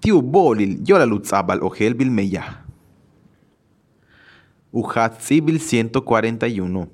[0.00, 2.42] Tiu bolil yola lutzabal ojel bilmeya.
[4.72, 6.86] Ujatzibil 141.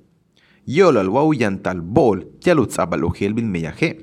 [0.66, 3.96] Yola al bol ya lutzabal ojel bilmeyaje.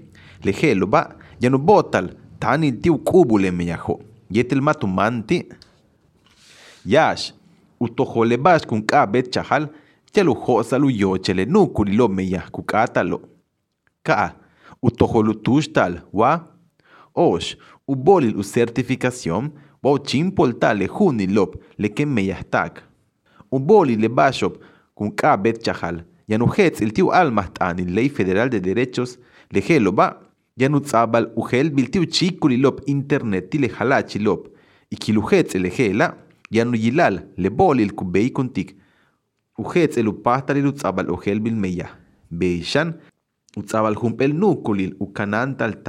[0.44, 2.10] Lejelo ba yanu botal
[2.40, 4.00] tanil tiu kubule meyajo.
[4.32, 5.46] Yetel matumanti.
[6.86, 7.34] Yash.
[7.80, 9.70] Utojole bash kun kabet chahal.
[10.16, 13.22] Yalu josalu yochele nukulilo meya kukatalo.
[14.04, 14.34] Ka.
[14.82, 16.57] Utojolu tushtal wa.
[17.86, 19.54] Ubolil u certificación.
[19.82, 22.84] Wa chimpoltale junilop le que meyastak.
[23.50, 24.58] Ubolil le bashop
[24.94, 26.06] kun kabet chahal.
[26.28, 29.18] Yanujetz el tiu almastan en Ley Federal de Derechos.
[29.50, 30.20] Lejelo ba.
[30.58, 34.50] Yanutzabal ujel bil tiu chikulilop internet tile halachilop.
[34.92, 36.18] Ikilujetz elejela.
[36.52, 38.76] Yanuyilal le bolil kubei kuntik.
[39.58, 41.88] Ujetz el upastal il utzabal ojel bil meya.
[42.30, 42.98] Beishan.
[43.56, 45.82] Utzabal humpel nukulil ukanantal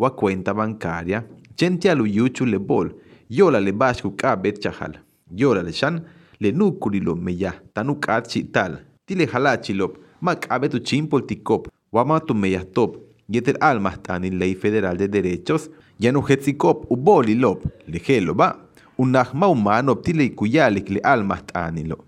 [0.00, 0.02] taki.
[0.02, 1.24] Wa cuenta bancaria.
[1.56, 2.90] Chentialu yuchu le bol.
[3.28, 4.98] Yola le bashku kabet chahal.
[5.36, 6.02] Yola le shan.
[6.40, 7.52] Le nukulilo meya.
[7.74, 8.78] Tanukat chital.
[9.06, 9.98] Tile halachilop.
[10.20, 11.68] Mak abetu chimpol tikop.
[11.92, 12.96] Wamatu meya top.
[13.28, 15.70] Yeter almas tan en Ley Federal de Derechos.
[16.00, 17.64] Yanujetzikop ubolilop.
[17.86, 18.56] Lejelo ba.
[18.98, 21.98] Unahma humano tile kuyalik le almas tanilo.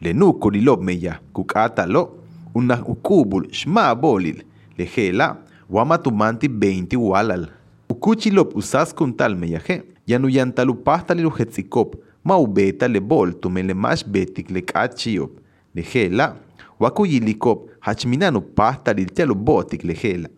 [0.00, 1.20] Le nukulilop meya.
[1.32, 2.18] Kukatalo.
[2.54, 4.42] Unah ukubul shma bolil.
[4.78, 5.36] Lejela.
[5.70, 7.48] Wamatumanti 20 walal.
[7.88, 9.82] Ukuchilop usas kuntal meyaje.
[10.06, 11.96] Yanu yantalu pasta le ujetzikop.
[12.24, 15.30] Maubeta le bol tumele mash betik le kachiop.
[15.74, 16.36] Lejela.
[16.80, 20.28] Wakuyilikop hachminanu pasta lil botik lejela.